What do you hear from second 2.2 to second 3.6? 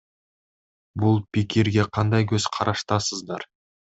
көз караштасыздар?